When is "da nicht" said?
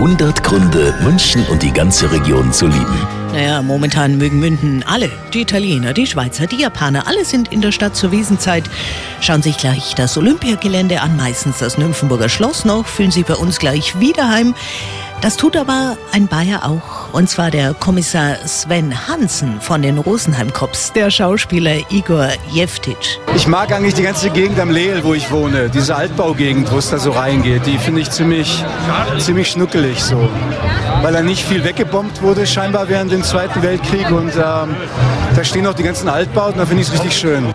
31.12-31.44